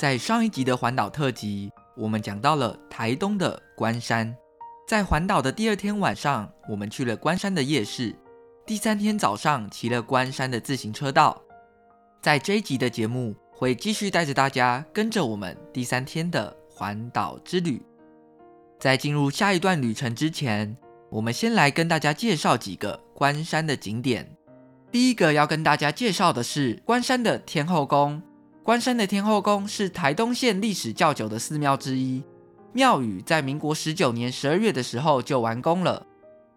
[0.00, 4.34] 在上一集的环岛特辑，我们讲到了台东的关山。
[4.88, 8.16] 在环岛的第二天晚上，我们去了关山的夜市。
[8.64, 11.38] 第三天早上，骑了关山的自行车道。
[12.22, 17.82] 在这一集的节目，会继续带着大家跟着我们第三天的环岛之旅。
[18.78, 20.74] 在进入下一段旅程之前，
[21.10, 24.34] 我们先来跟大家介绍几个关山的景点。
[24.90, 28.22] 第一个要跟大家介绍的是关山的天后宫。
[28.70, 32.22] 关山的天后宫是台东县历史较久的寺庙之一，
[32.72, 36.06] 庙宇在民国十九年十二月的时候就完工了。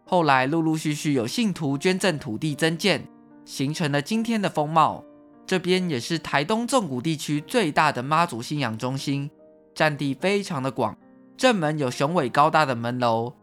[0.06, 3.04] 后来陆陆续续有信徒捐赠土地增建，
[3.46, 5.04] 形成了今天的风貌。
[5.48, 9.28] 这边也是台东纵谷地区最大的妈祖信仰中心，
[9.74, 10.96] 占地非常的广。
[11.36, 13.34] 正门有雄伟高大的门楼，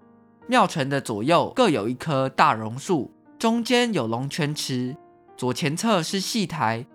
[0.46, 4.96] 庙城的左右各有一棵大榕树，中间有龙泉池，
[5.36, 6.86] 左前侧是戏台。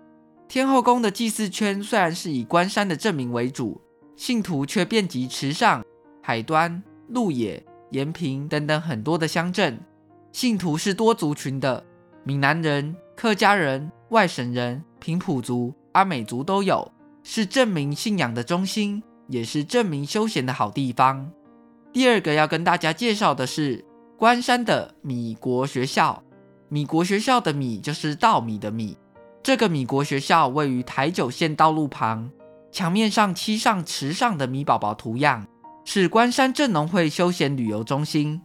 [0.48, 3.80] 天后宫的祭祀圈虽然是以关山的正名为主，
[4.14, 5.84] 信徒却遍及池上、
[6.22, 9.78] 海端、鹿野、延平等等很多的乡镇。
[10.32, 11.84] 信徒是多族群的，
[12.22, 16.92] 闽南人、客家人、外省人、平埔族、阿美族都有，
[17.24, 21.32] 是正名信仰的中心，也是正名休闲的好地方。
[21.92, 23.84] 第二个要跟大家介绍的是
[24.16, 26.22] 关山的米国学校。
[26.68, 28.96] 米国学校的米就是稻米的米。
[29.46, 32.28] 这个米国学校位于台九线道路旁，
[32.72, 35.46] 墙面上漆上池上的米宝宝图样，
[35.84, 38.42] 是关山镇农会休闲旅游中心。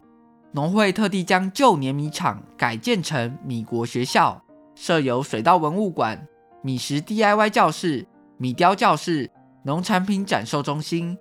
[0.51, 4.40] 农会特地将旧碾米厂改建成米国学校，
[4.75, 6.23] 设有水稻文物馆、
[6.61, 8.06] 米食 DIY 教室、
[8.38, 9.28] 米雕教室、
[9.63, 11.17] 农产品展售中心。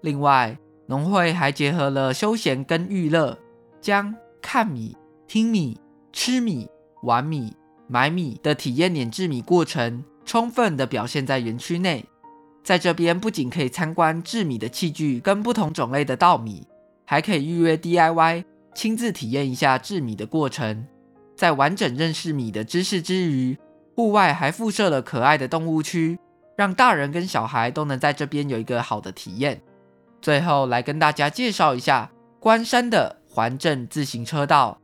[0.00, 3.38] 另外，农会还结合了休闲跟娱乐，
[3.80, 4.96] 将看米、
[5.28, 5.78] 听米、
[6.12, 6.68] 吃米、
[7.04, 7.54] 玩米。
[7.92, 12.06] 买米的体验碾制米过程，充分的表现在园区内。
[12.62, 16.64] 在这边不仅可以参观制米的器具跟不同种类的稻米，
[17.04, 18.44] 还可以预约 DIY，
[18.76, 20.86] 亲自体验一下制米的过程。
[21.34, 23.58] 在完整认识米的知识之余，
[23.96, 26.16] 户外还附设了可爱的动物区，
[26.56, 29.60] 让大人跟小孩都能在这边有一个好的体验。
[30.22, 34.79] 最后来跟大家介绍一下关山的环镇自行车道。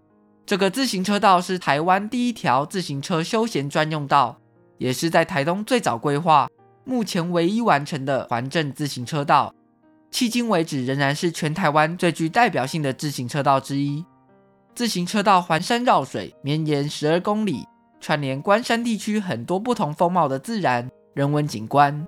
[0.47, 4.39] 这个自行车道是台湾第一条自行车休闲专用道，
[4.79, 6.49] 也是在台东最早规划、
[6.85, 9.53] 目前唯一完成的环镇自行车道。
[10.13, 14.05] 迄今为止，仍然是全台湾最具代表性的自行车道之一。
[14.73, 17.67] 自行车道环山绕水，绵延十二公里，
[18.01, 22.07] 串联关山地区很多不同风貌的自然人文景观。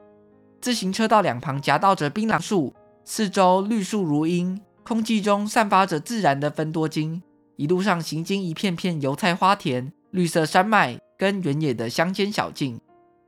[0.61, 2.73] 自行车道两旁夹道着槟榔树，
[3.05, 7.21] 四周绿树如茵，空气中散发着自然的芬多精。
[7.59, 12.81] 一路上行经一片片油菜花田、绿色山脉跟原野的乡间小径，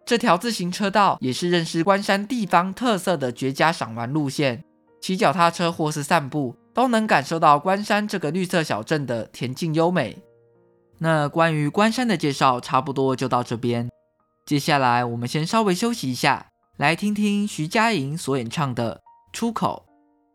[0.07, 4.63] 这条自行车道也是认识关山地方特色的绝佳赏玩路线，
[5.01, 10.17] 骑脚踏车或是散步都能感受到关山这个绿色小镇的恬静优美。
[10.99, 13.91] 那关于关山的介绍差不多就到这边，
[14.47, 18.95] 接下来我们先稍微休息一下，来听听徐佳莹所演唱的
[19.37, 19.87] 《出口》。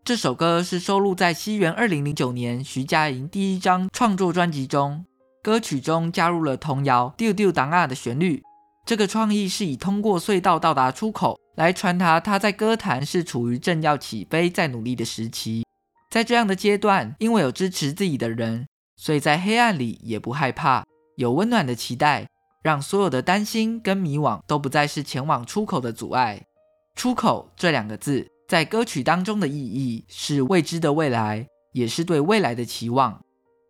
[0.05, 5.03] 这首歌是收录在西元二零零九年徐佳莹第一张创作专辑中，
[5.41, 8.43] 歌曲中加入了童谣《丢丢当啊》的旋律。
[8.85, 15.65] 这个创意是以通过隧道到达出口来传达他在歌坛是处于正要起飞、在努力的时期。
[16.11, 18.67] 在这样的阶段，因为有支持自己的人，
[18.97, 20.85] 所以在黑暗里也不害怕，
[21.15, 22.27] 有温暖的期待，
[22.61, 26.43] 让所有的担心跟迷惘都不再是前往出口的阻碍。
[26.93, 28.27] 出口这两个字。
[28.47, 33.21] 在歌曲当中的意义是未知的未来，也是对未来的期望。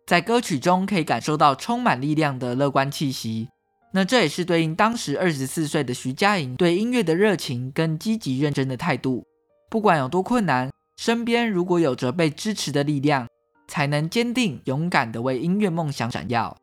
[0.06, 3.48] 在歌曲中可以感受到充满力量的乐观气息。
[3.92, 9.24] 那这也是对应当时二十四岁的徐佳莹对音乐的热情跟积极认真的态度。
[9.70, 13.26] 不管有多困难，身边如果有着被支持的力量，
[13.66, 16.54] 才能坚定勇敢地为音乐梦想闪耀。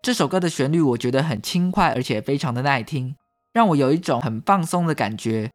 [0.00, 3.14] 这首歌的旋律我觉得很轻快，而且非常的耐听，
[3.52, 5.50] 让我有一种很放松的感觉。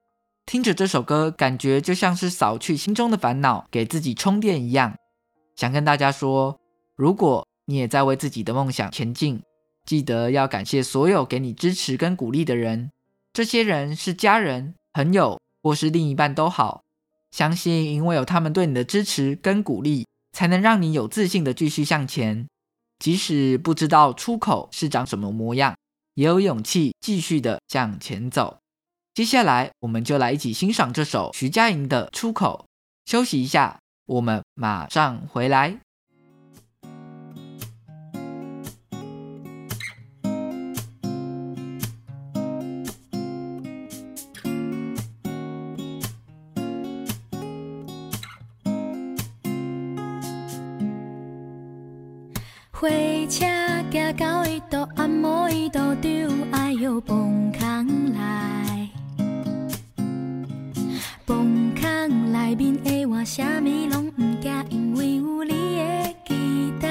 [0.48, 4.96] 听着这首歌，感觉就像是扫去心中的烦恼，给自己充电一样。
[5.58, 6.58] 想跟大家说，
[6.96, 9.44] 如果你也在为自己的梦想前进，
[9.86, 12.90] 记得要感谢所有给你支持跟鼓励的人。
[13.34, 16.80] 这些人是家人、朋友或是另一半都好。
[17.32, 22.48] 相信因为有他们对你的支持跟鼓励，才能让你有自信的继续向前。
[23.00, 25.76] 即使不知道出口是长什么模样，
[26.14, 28.60] 也有勇气继续的向前走。
[29.18, 32.68] 接下来，我们就来一起欣赏这首徐佳莹的《出口》。
[33.12, 35.80] 休息一下，我们马上回来。
[52.70, 52.88] 火
[53.28, 53.48] 车
[53.92, 56.10] 行到一度，按摩一度，就
[56.52, 58.47] 哎呦崩空来。
[62.48, 66.88] 内面的我，啥物拢不惊，因为有你的期待。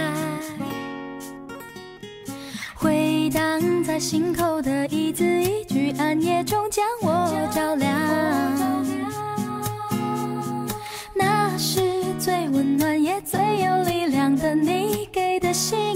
[2.74, 7.90] 回荡在心口的一字一句，暗夜中将我照亮。
[11.14, 11.80] 那是
[12.18, 15.95] 最温暖也最有力量的你给的星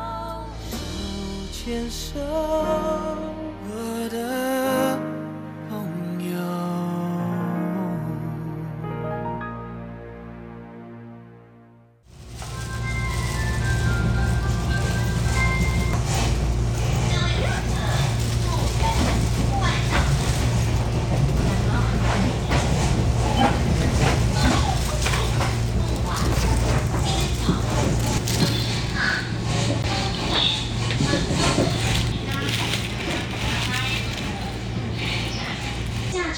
[1.63, 3.30] 牵手。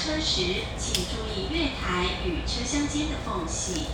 [0.04, 0.42] 车时
[0.76, 3.86] 请注意月台与车厢间的缝隙。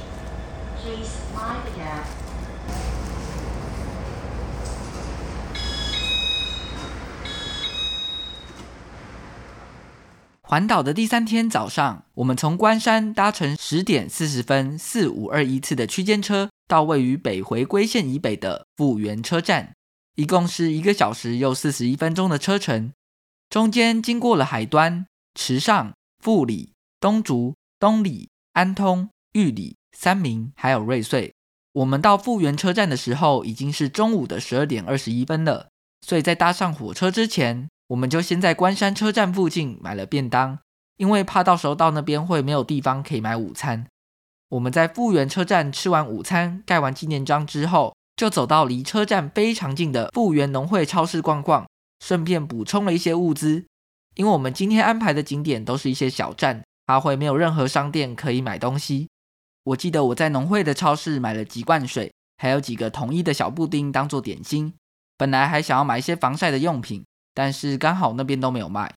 [10.43, 19.75] 环岛的第三天早上，我们从关山搭乘十点四十分四五二一次的区间车，到位于北回归线以北的富源车站，
[20.17, 22.93] 一共是一个小时又四十一分钟的车程。
[23.49, 31.33] 中间经过了海端、池上、富里、东竹、东里、安通、玉里、三民，还有瑞穗。
[31.73, 35.69] 我们到富源车站的时候，已经是中午的十二点二十一分了，
[36.07, 40.59] 所以在搭上火车之前，我们就先在关山车站附近买了便当，
[40.99, 43.87] 因为怕到时候到那边会没有地方可以买午餐。
[44.51, 51.67] 我们在富源车站吃完午餐，盖完纪念章之后，就走到离车站非常近的富源农会超市逛逛，
[52.05, 53.65] 顺便补充了一些物资。
[54.15, 59.09] 因为我们今天安排的景点都是一些小站，它会没有任何商店可以买东西。
[59.65, 64.75] 我记得我在农会的超市买了几罐水，还有几个统一的小布丁当做点心。
[65.17, 67.05] 本来还想要买一些防晒的用品。
[67.33, 68.93] 但是刚好那边都没有卖。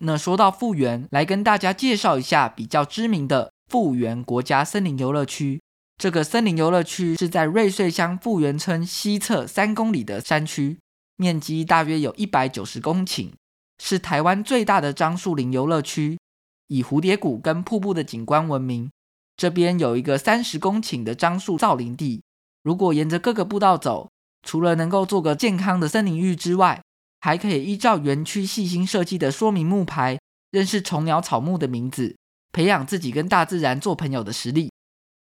[0.00, 5.60] 那说到富源，来跟大家介绍一下比较知名的富源国家森林游乐区。
[5.98, 10.78] 这个森林游乐区是在瑞穗乡富源村西侧三公里的山区，
[11.16, 13.32] 面积大约有一百九十公顷，
[13.78, 16.18] 是台湾最大的樟树林游乐区，
[16.68, 18.90] 以蝴蝶谷跟瀑布的景观闻名。
[19.36, 22.22] 这边有一个三十公顷的樟树造林地，
[22.62, 24.08] 如果沿着各个步道走，
[24.42, 26.80] 除了能够做个健康的森林浴之外，
[27.20, 30.18] 还可以依照园区细心设计的说明木牌，
[30.50, 32.16] 认识虫鸟草木的名字，
[32.52, 34.70] 培养自己跟大自然做朋友的实力。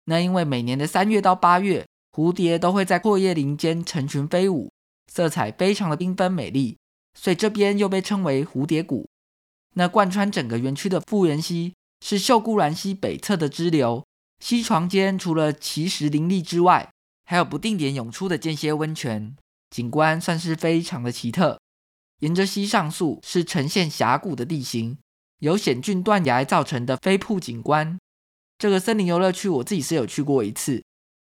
[0.05, 4.71] 那因为每年的三月到八月，蝴蝶都会在阔叶林间成群飞舞，
[5.11, 6.77] 色彩非常的缤纷美丽，
[7.19, 9.09] 所以这边又被称为蝴蝶谷。
[9.73, 14.05] 那贯穿整个园区的富源溪是秀姑峦溪北侧的支流，
[14.39, 16.89] 溪床间除了奇石林立之外，
[17.25, 19.35] 还有不定点涌出的间歇温泉，
[19.71, 21.59] 景观算是非常的奇特。
[22.19, 24.97] 沿着溪上溯是呈现峡谷的地形，
[25.39, 27.97] 由险峻断崖造成的飞瀑景观。
[28.57, 30.83] 这个森林游乐区我自己是有去过一次，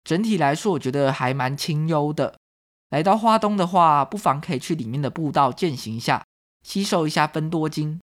[0.04, 2.38] 整体来说我觉得还蛮清幽的。
[2.90, 6.24] 来到花东的话，不妨可以去里面的步道健行一下，
[6.62, 8.00] 吸收一下芬多精。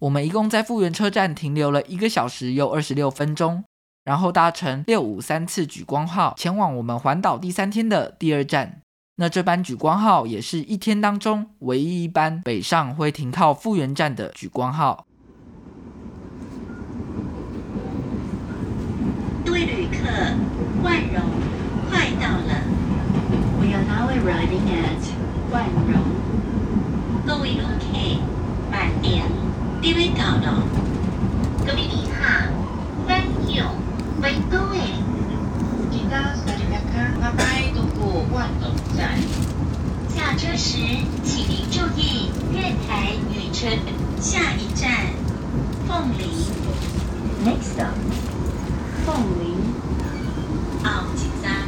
[0.00, 3.64] 我们一共在富源车站停留了一个小时又二十六分钟，
[4.04, 8.82] 然后搭乘六五三次莒光号前往我们环岛第三天的第二站。
[9.18, 15.06] 那这班莒光号也是一天当中唯一一班北上会停靠富源站的莒光号。
[19.46, 20.04] 各位旅客，
[20.84, 21.22] 万荣
[21.88, 22.75] 快到了。
[23.96, 25.00] We are now arriving at
[25.50, 25.96] 万荣。
[27.26, 28.20] 各位旅客，
[28.70, 29.24] 慢点，
[29.80, 30.62] 这位到了。
[31.64, 32.20] 各位旅客，
[33.08, 33.64] 万荣
[34.20, 34.74] 快到了。
[38.32, 39.18] 万荣站，
[40.14, 40.76] 下车时
[41.24, 43.66] 请您注意月台与车。
[44.20, 44.90] 下一站，
[45.88, 46.28] 凤林。
[47.46, 47.96] Next stop，
[49.06, 49.56] 凤林。
[50.84, 51.64] 后一站，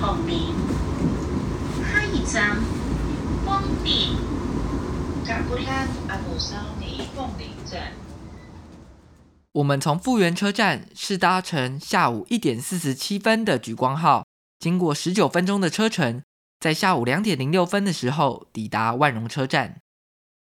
[0.00, 0.54] 凤林。
[1.84, 2.56] 下一站，
[3.44, 4.16] 丰滨。
[5.24, 7.92] 甲不兰阿姆桑尼凤林站。
[9.54, 14.26] 我们从富源车站是搭乘下午一点四十七分的莒光号。
[14.58, 16.20] 经过十九分钟的车程，
[16.58, 19.80] 在下午两点零六分的时候抵达万荣车站。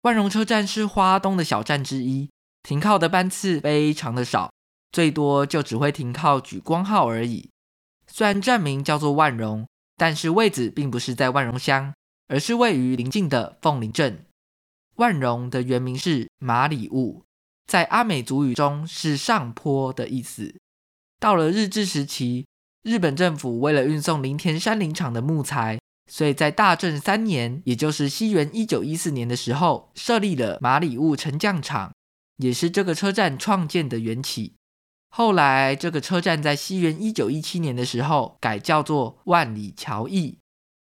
[0.01, 2.31] 万荣车站是花东的小站之一，
[2.63, 4.51] 停靠的班次非常的少，
[4.91, 7.51] 最多就只会停靠莒光号而已。
[8.07, 11.93] 虽然站名叫做万荣，但是位置并不是在万荣乡，
[12.29, 14.25] 而是位于邻近的凤林镇。
[14.95, 17.23] 万荣的原名是马里雾，
[17.65, 20.55] 在阿美族语中是上坡的意思。
[21.19, 22.45] 到了日治时期，
[22.83, 25.79] 日本政府为了运送林田山林场的木材，
[26.11, 31.93] 所以在大正三年，也就是西元一九一四年的时候，设立了马里雾沉降场，
[32.37, 34.55] 也是这个车站创建的缘起。
[35.09, 40.39] 后来，这个车站在西元一九一七年的时候改叫做万里桥驿。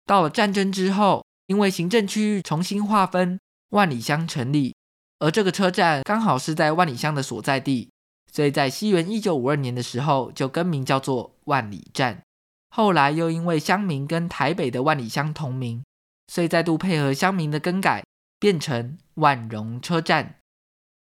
[0.05, 3.39] 到了战争之后，因为行政区域重新划分，
[3.71, 4.75] 万里乡成立，
[5.19, 7.91] 而这个车站刚好是在万里乡的所在地。
[8.31, 12.23] 所以在西元一九五二年的时候，就更名叫做万里站。
[12.69, 15.83] 后来又因为乡名跟台北的万里乡同名，
[16.27, 18.05] 所以再度配合乡名的更改，
[18.39, 20.37] 变成万荣车站。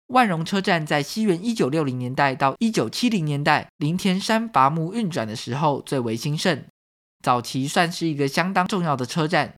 [0.08, 6.64] 万荣车站在西元一九六零年代到一九七零年代林田山伐木运转的时候最为兴盛，
[7.24, 9.54] 早期算是一个相当重要的车站。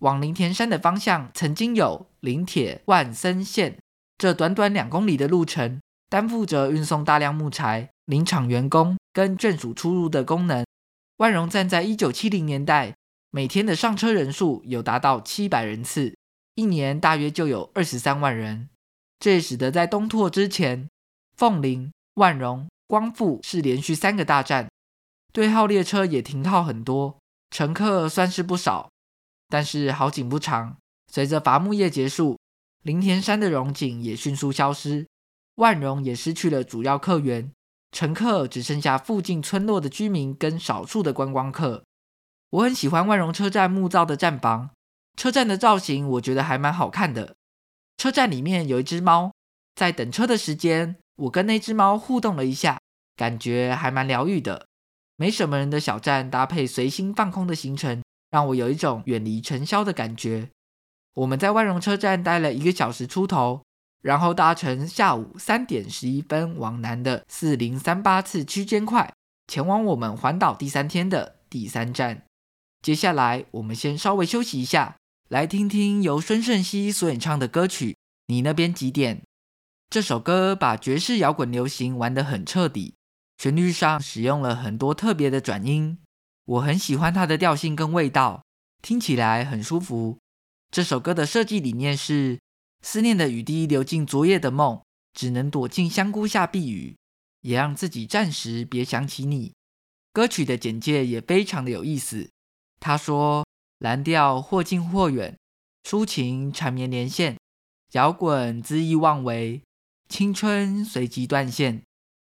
[0.00, 3.78] 往林田山的方向曾经有林铁万森线，
[4.18, 5.80] 这短短两公里的路程。
[6.08, 10.64] 担负着运送大量木材、林场员工跟眷属出入的功能。
[11.16, 12.94] 万荣站在一九七零年代，
[13.32, 16.16] 每天的上车人数有达到七百人次，
[16.54, 18.68] 一年大约就有二十三万人。
[19.18, 20.88] 这也使得在东拓之前，
[21.36, 24.70] 凤林、万荣、光复是连续三个大站，
[25.32, 27.18] 对号列车也停靠很多，
[27.50, 28.88] 乘客算是不少。
[29.48, 30.76] 但是好景不长，
[31.12, 32.35] 随着伐木业结束，
[32.86, 35.08] 林田山的荣景也迅速消失。
[35.56, 37.50] 万荣也失去了主要客源，
[37.90, 41.82] 乘客只剩下附近村落的居民跟少数的观光客。
[42.50, 44.70] 我很喜欢万荣车站木造的站房，
[45.16, 47.34] 车站的造型我觉得还蛮好看的。
[47.96, 49.32] 车站里面有一只猫，
[49.74, 52.78] 在等车的时间，我跟那只猫互动了一下，
[53.16, 54.68] 感觉还蛮疗愈的。
[55.16, 60.50] 没什么人的小站搭配随心放空的行程，让我有一种远离尘嚣的感觉。
[61.16, 63.60] 我们在万荣车站待了一个小时出头。
[64.02, 69.12] 然后搭乘下午三点十一分往南的四零三八次区间快，
[69.48, 72.22] 前往我们环岛第三天的第三站。
[72.82, 74.96] 接下来，我们先稍微休息一下，
[75.28, 77.92] 来听听由孙盛希所演唱的歌曲
[78.28, 79.16] 《你那边几点》。
[79.90, 82.94] 这首歌把爵士摇滚流行玩得很彻底，
[83.38, 85.98] 旋律上使用了很多特别的转音，
[86.44, 88.44] 我很喜欢它的调性跟味道，
[88.80, 90.18] 听起来很舒服。
[90.70, 92.38] 这首歌的设计理念是。
[92.82, 94.80] 思念的雨滴流进昨夜的梦，
[95.12, 96.96] 只能躲进香菇下避雨，
[97.40, 99.54] 也让自己暂时别想起你。
[100.12, 102.30] 歌曲的简介也非常的有意思。
[102.78, 103.44] 他说：
[103.78, 105.36] 蓝调或近或远，
[105.82, 107.36] 抒情缠绵连线，
[107.92, 109.62] 摇滚恣意妄为，
[110.08, 111.82] 青春随即断线。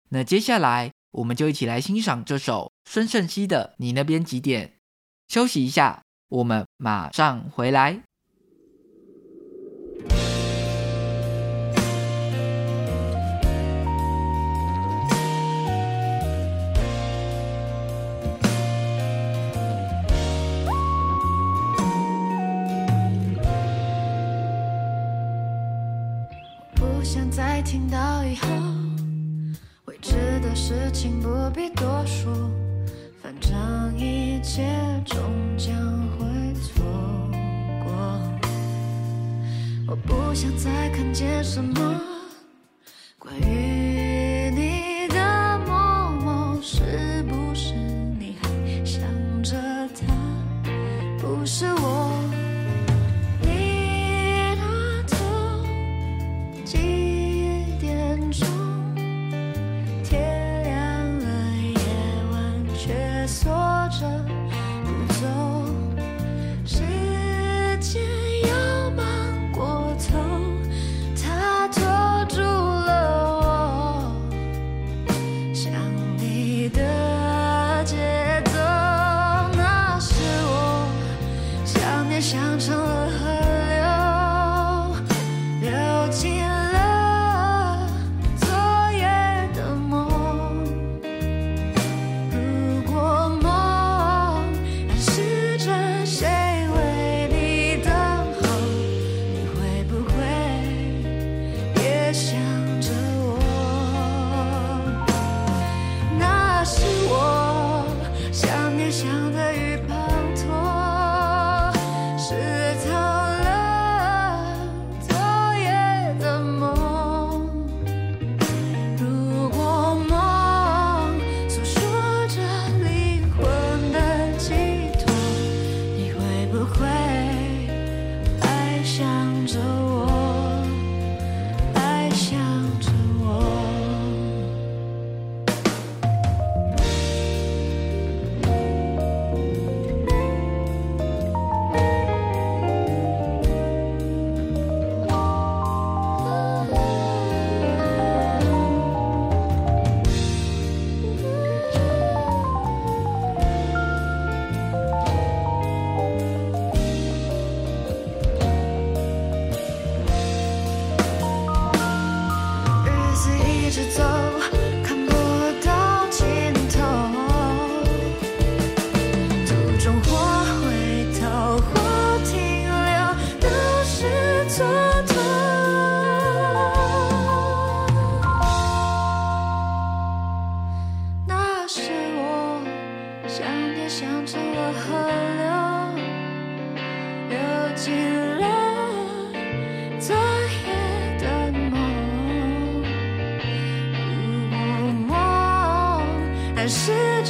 [0.10, 4.68] 那接下来我们就一起来欣赏这首孙盛希的《你那边几点》。
[5.34, 8.04] 休息一下，我们马上回来。
[30.94, 32.32] 请不必多说，
[33.22, 34.64] 反正一切
[35.04, 35.20] 终
[35.58, 35.76] 将
[36.18, 36.86] 会错
[37.84, 37.92] 过。
[39.88, 42.00] 我不想再看见什么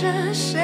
[0.03, 0.62] 是谁？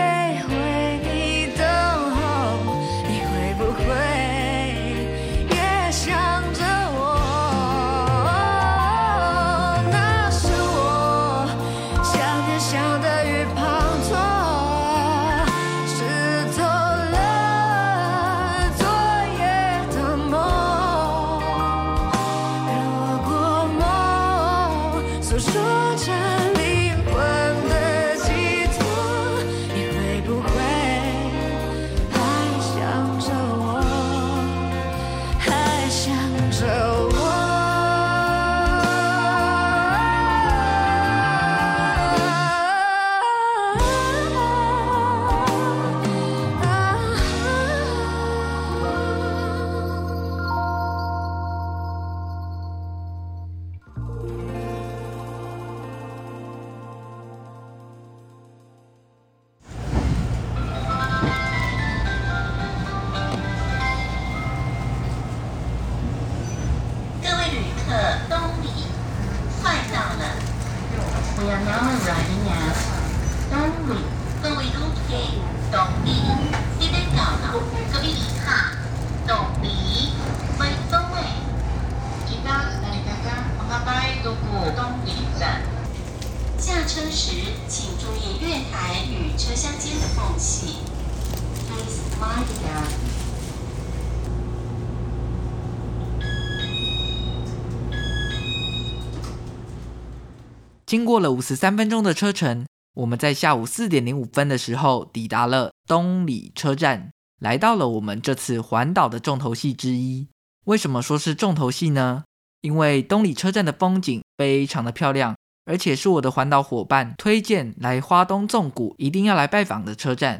[100.89, 110.27] 经过了五十三分钟的车程，我们在下午四点零五分的时候抵达了东里车站，来到了我们这次环岛的重头戏之一。
[110.65, 112.23] 为什么说是重头戏呢？
[112.61, 120.39] 因为东里车站的风景非常的漂亮，而且是我的环岛伙伴推荐来花东纵谷一定要来拜访的车站。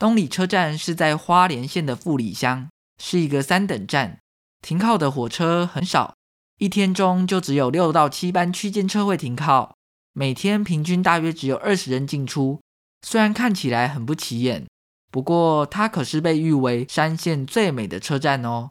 [0.00, 2.68] 东里车站是在花莲县的富里乡，
[3.00, 4.18] 是一个三等站，
[4.60, 6.16] 停靠的火车很少，
[6.58, 9.75] 一天中就只有六到七班区间车会停靠。
[10.18, 12.62] 每天平均大约只有二十人进出，
[13.02, 14.64] 虽然看起来很不起眼，
[15.12, 18.70] 不过它可是被誉为山线最美的车站哦。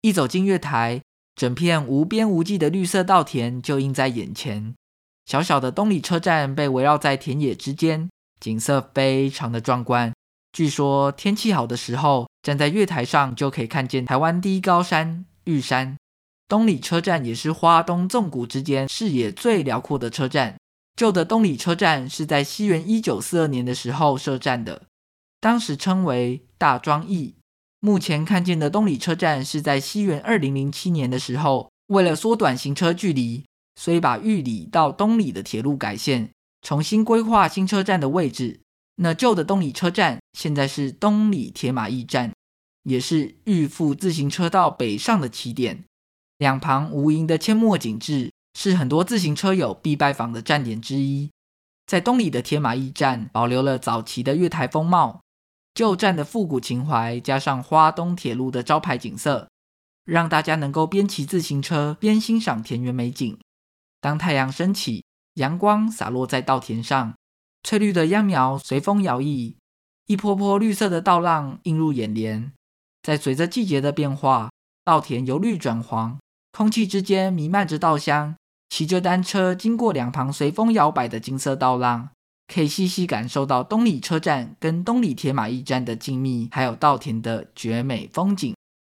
[0.00, 1.00] 一走进月台，
[1.36, 4.74] 整片无边无际的绿色稻田就映在眼前。
[5.26, 10.12] 小小的东里车站被围绕在田野之间，景色非常的壮观。
[10.52, 15.96] 据说天气好的时候，站在月台上就可以看见台湾第一高山玉山。
[16.48, 20.56] 东里车站也是花东纵谷之间视野最辽阔的车站。
[20.96, 24.82] 旧的东里车站是在西元一九四二年的时候设站的，
[25.40, 27.36] 当时称为大庄驿。
[27.80, 33.44] 目前看见的东里车站是在西元二零零七年的时候，为了缩短行车距离，
[33.76, 38.60] 所以把玉里到东里的铁路改线，重新规划新车站的位置。
[38.96, 42.34] 那旧的东里车站现在是东里铁马驿站，
[42.82, 45.84] 也是玉富自行车道北上的起点，
[46.36, 48.29] 两旁无垠的阡陌景致。
[48.54, 51.30] 是很多自行车友必拜访的站点之一。
[51.86, 55.22] 在东里的铁马驿站，保留了早期的月台风貌，
[55.74, 59.48] 旧站的复古情怀，加上花东铁路的招牌景色，
[60.04, 63.38] 让大家能够边骑自行车边欣赏田园美景。
[64.00, 67.14] 当太阳升起，阳光洒落在稻田上，
[67.62, 69.54] 翠绿的秧苗随风摇曳，
[70.06, 72.52] 一波波绿色的稻浪映入眼帘。
[73.02, 74.50] 在随着季节的变化，
[74.84, 76.20] 稻田由绿转黄，
[76.52, 78.36] 空气之间弥漫着稻香。
[78.70, 82.08] 骑着单车经过两旁随风摇摆的金色稻浪，
[82.46, 88.54] 可以细细感受到东里车站跟东里铁马驿站的静谧，还有稻田的绝美风景。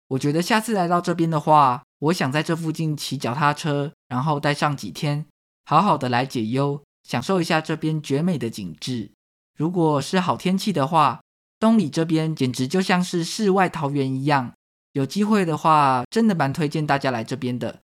[0.08, 5.26] 我觉得下次来到这边的话，我想在这附近骑脚踏车，然后待上几天，
[5.64, 9.10] 好好的来解忧，享受一下这边绝美的景致。
[9.58, 11.20] 如果是好天气的话，
[11.58, 14.52] 东里这边简直就像是世外桃源一样。
[14.92, 17.81] 有机会的话，真的蛮推荐大家来这边的。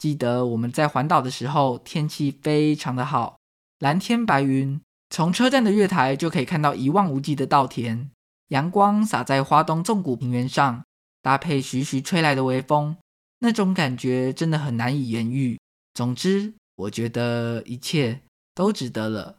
[0.00, 3.36] 记得我们在环岛的时候，天气非常的好，
[3.80, 8.10] 蓝天白云，从车站的月台就可以看到一望无际的稻田，
[8.48, 10.82] 阳光洒在花东纵谷平原上，
[11.20, 12.96] 搭配徐徐吹来的微风，
[13.40, 15.60] 那种感觉真的很难以言喻。
[15.92, 18.22] 总之，我觉得一切
[18.54, 19.36] 都值得了。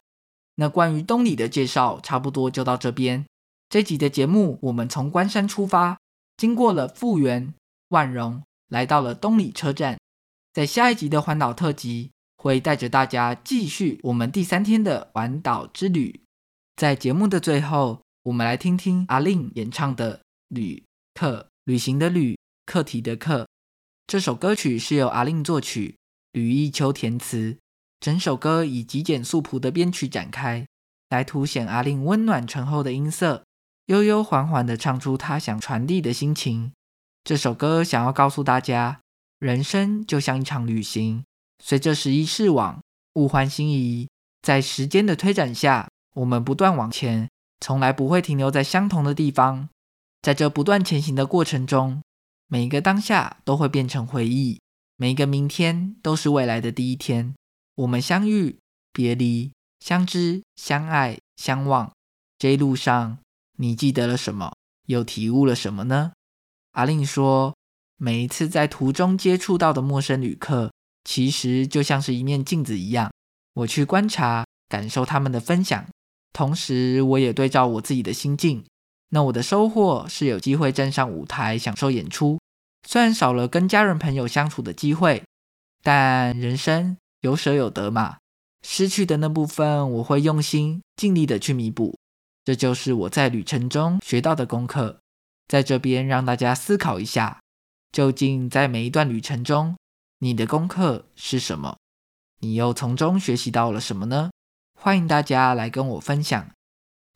[0.54, 3.26] 那关于东里的介绍，差不多就到这边。
[3.68, 5.98] 这集的节目，我们从关山出发，
[6.36, 7.52] 经过了富源、
[7.88, 9.98] 万荣，来到了东里车站。
[10.52, 16.20] 在下一集的环岛特辑，会带着大家继续我们第三天的环岛之旅。
[16.76, 20.84] 在节目的最后，我们来听听阿令演唱的《旅
[21.14, 22.36] 客》，旅行的旅，
[22.66, 23.48] 课题的课。
[24.06, 25.96] 这首歌曲是由阿令作曲，
[26.32, 27.56] 吕艺秋填词。
[27.98, 30.66] 整首歌以极简素朴的编曲展开，
[31.08, 33.44] 来凸显阿令温暖醇厚的音色，
[33.86, 36.72] 悠悠缓缓地唱出他想传递的心情。
[37.24, 39.01] 这首歌想要告诉大家，
[39.42, 41.24] 人生就像一场旅行，
[41.58, 42.80] 随着时移世往，
[43.14, 44.06] 物换星移，
[44.40, 47.28] 在时间的推展下，我们不断往前，
[47.58, 49.68] 从来不会停留在相同的地方。
[50.20, 52.00] 在这不断前行的过程中，
[52.46, 54.60] 每一个当下都会变成回忆，
[54.96, 57.34] 每一个明天都是未来的第一天。
[57.74, 58.56] 我们相遇、
[58.92, 59.50] 别离、
[59.80, 61.92] 相知、相爱、相忘，
[62.38, 63.18] 这一路上，
[63.58, 64.52] 你记得了什么？
[64.86, 66.12] 又体悟了什么呢？
[66.74, 67.56] 阿令说，
[68.04, 70.72] 每一次在途中接触到的陌生旅客，
[71.04, 73.12] 其实就像是一面镜子一样，
[73.54, 75.86] 我去观察、感受他们的分享，
[76.32, 78.64] 同时我也对照我自己的心境。
[79.10, 82.40] 那我的收获是有机会站上舞台享受演出，
[82.88, 85.22] 虽然少了跟家人朋友相处的机会，
[85.84, 86.96] 但人生。
[87.20, 88.16] 有舍有得嘛，
[88.66, 91.96] 失去的那部分，我会用心尽力的去弥补。
[92.44, 94.98] 这就是我在旅程中学到的功课。
[95.46, 97.38] 在这边让大家思考一下，
[97.92, 99.76] 究竟在每一段旅程中，
[100.20, 101.76] 你的功课是什么？
[102.40, 104.30] 你又从中学习到了什么呢？
[104.80, 106.50] 欢迎大家来跟我分享。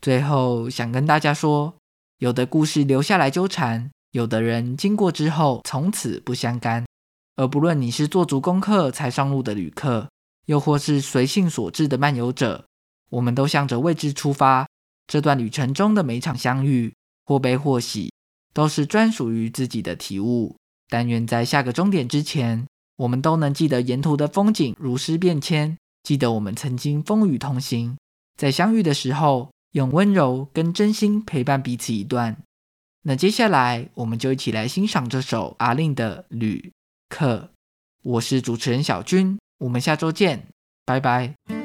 [0.02, 1.74] 最后想跟大家说，
[2.18, 6.84] 有的故事留下来纠缠，有的人经过之后从此不相干。
[7.36, 10.10] 而不论你是做足功课才上路的旅客，
[10.44, 12.66] 又或是随性所致的漫游者，
[13.08, 14.66] 我们都向着未知出发。
[15.06, 18.12] 这段旅程中的每场相遇，或悲或喜，
[18.52, 20.54] 都是专属于自己的体悟。
[20.88, 27.96] 但愿在下个终点之前，我们都能记得沿途的风景如诗变迁，记得我们曾经风雨同行，
[28.36, 32.36] 在相遇的时候，用温柔跟真心陪伴彼此一段。
[33.02, 36.72] 那接下来，我们就一起来欣赏这首阿令的《旅》。
[37.08, 37.50] 客，
[38.02, 40.48] 我是主持人小军，我们下周见，
[40.84, 41.55] 拜拜。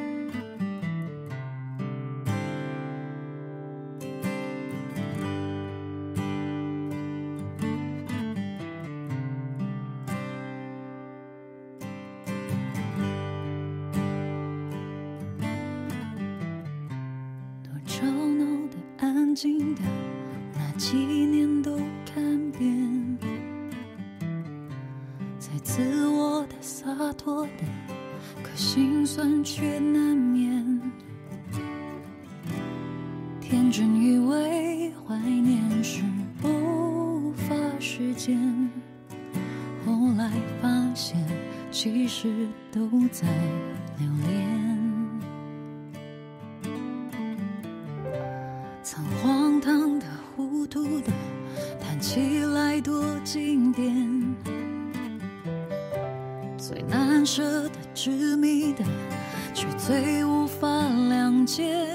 [59.92, 61.86] 最无法谅解。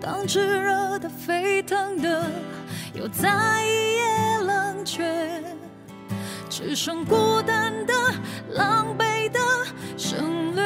[0.00, 2.28] 当炙热的、沸腾的，
[2.92, 5.40] 又在一夜冷却，
[6.50, 7.94] 只剩孤单的、
[8.54, 9.38] 狼狈的
[9.96, 10.64] 省略。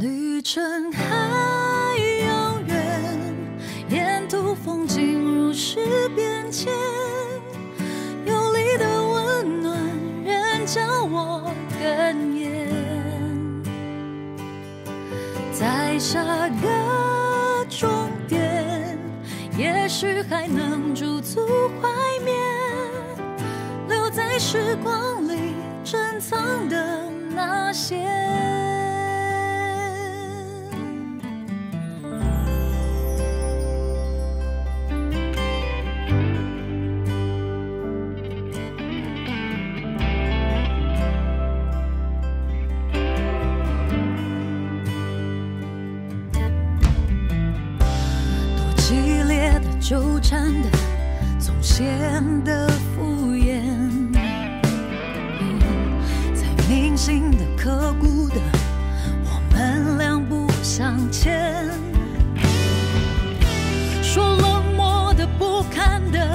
[0.00, 3.16] 旅程还遥远，
[3.90, 6.72] 沿途风景如诗变迁。
[11.84, 12.72] 我哽咽，
[15.52, 18.98] 在下个终点，
[19.58, 21.46] 也许还能驻足
[21.82, 21.88] 怀
[22.24, 22.34] 缅，
[23.86, 25.52] 留在时光里
[25.84, 28.63] 珍藏的那些。
[49.86, 50.70] 纠缠的
[51.38, 53.60] 总显得敷衍，
[56.34, 58.36] 在铭心的刻骨的，
[59.26, 61.68] 我们两不相欠。
[64.02, 66.34] 说冷漠的不堪的，